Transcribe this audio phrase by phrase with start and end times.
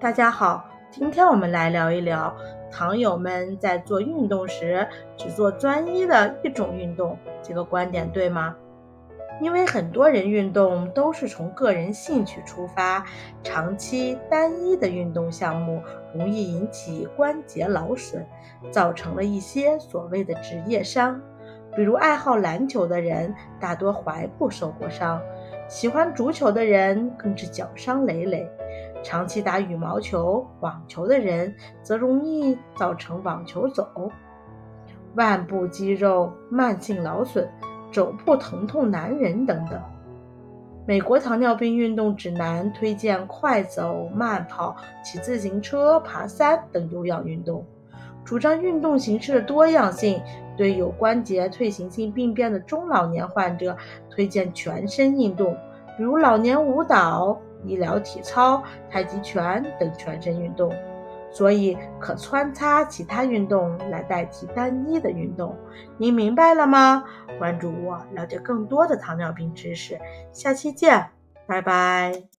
[0.00, 2.32] 大家好，今天我们来聊一聊
[2.70, 4.86] 糖友们在做运动时
[5.16, 8.54] 只做专一的一种运动，这个观点对吗？
[9.40, 13.04] 因为很多人运动都是从个人兴趣出发，
[13.42, 15.82] 长期单一的运动项目
[16.14, 18.24] 容易引起关节劳损，
[18.70, 21.20] 造成了一些所谓的职业伤。
[21.74, 25.20] 比如爱好篮球的人，大多踝部受过伤。
[25.68, 28.48] 喜欢足球的人更是脚伤累累，
[29.02, 33.86] 长期打羽毛球、网球的人则容易造成网球肘、
[35.14, 37.48] 腕部肌肉慢性劳损、
[37.90, 39.80] 肘部疼痛难忍等等。
[40.86, 47.64] 美国糖尿病运动指南推荐快走、慢跑、骑自行车、爬山等有氧运动，
[48.24, 50.20] 主张运动形式的多样性。
[50.56, 53.76] 对有关节退行性病变的中老年患者，
[54.10, 55.56] 推荐全身运动，
[55.96, 60.74] 比如老年舞蹈、医疗体操、太极拳等全身运动。
[61.30, 65.54] 所以可穿插其他运动来代替单一的运动。
[65.98, 67.04] 您明白了吗？
[67.38, 70.00] 关注我，了解更多的糖尿病知识。
[70.32, 71.10] 下期见，
[71.46, 72.37] 拜拜。